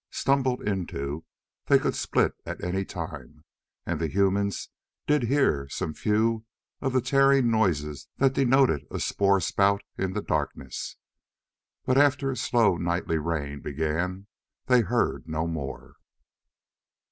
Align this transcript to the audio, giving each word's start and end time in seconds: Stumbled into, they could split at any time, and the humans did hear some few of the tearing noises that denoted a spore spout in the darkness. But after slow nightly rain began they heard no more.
Stumbled 0.09 0.63
into, 0.67 1.25
they 1.67 1.77
could 1.77 1.93
split 1.93 2.33
at 2.43 2.63
any 2.63 2.83
time, 2.83 3.43
and 3.85 3.99
the 4.01 4.07
humans 4.11 4.69
did 5.05 5.21
hear 5.21 5.69
some 5.69 5.93
few 5.93 6.43
of 6.81 6.91
the 6.91 7.01
tearing 7.01 7.51
noises 7.51 8.07
that 8.17 8.33
denoted 8.33 8.87
a 8.89 8.99
spore 8.99 9.39
spout 9.39 9.83
in 9.99 10.13
the 10.13 10.23
darkness. 10.23 10.97
But 11.85 11.99
after 11.99 12.33
slow 12.33 12.77
nightly 12.77 13.19
rain 13.19 13.59
began 13.59 14.25
they 14.65 14.81
heard 14.81 15.27
no 15.27 15.45
more. 15.45 15.97